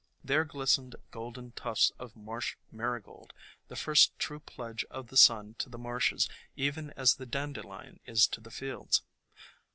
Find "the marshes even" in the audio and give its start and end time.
5.69-6.89